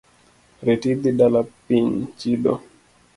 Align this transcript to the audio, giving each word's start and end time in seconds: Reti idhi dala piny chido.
Reti 0.65 0.87
idhi 0.93 1.09
dala 1.19 1.41
piny 1.65 1.89
chido. 2.19 2.53